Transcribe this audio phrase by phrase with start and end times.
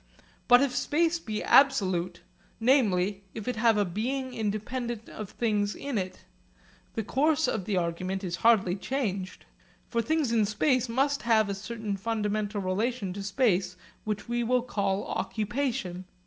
[0.47, 2.21] But if space be absolute
[2.59, 6.25] namely, if it have a being independent of things in it
[6.95, 9.45] the course of the argument is hardly changed.
[9.89, 14.63] For things in space must have a certain fundamental relation to space which we will
[14.63, 16.05] call occupation.